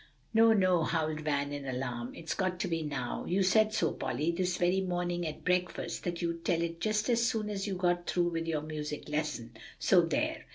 "No, 0.33 0.51
no," 0.51 0.81
howled 0.83 1.19
Van 1.21 1.53
in 1.53 1.63
alarm; 1.67 2.15
"it's 2.15 2.33
got 2.33 2.59
to 2.61 2.67
be 2.67 2.81
now. 2.81 3.23
You 3.25 3.43
said 3.43 3.71
so, 3.71 3.91
Polly, 3.91 4.31
this 4.31 4.57
very 4.57 4.81
morning 4.81 5.27
at 5.27 5.45
breakfast, 5.45 6.05
that 6.05 6.23
you'd 6.23 6.43
tell 6.43 6.63
it 6.63 6.81
just 6.81 7.07
as 7.07 7.23
soon 7.23 7.51
as 7.51 7.67
you 7.67 7.75
got 7.75 8.07
through 8.07 8.29
with 8.31 8.47
your 8.47 8.61
music 8.63 9.07
lesson, 9.09 9.51
so 9.77 10.01
there!" 10.01 10.47